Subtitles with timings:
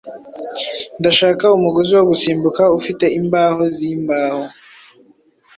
[0.99, 4.43] Ndashaka umugozi wo gusimbuka ufite imbaho zimbaho.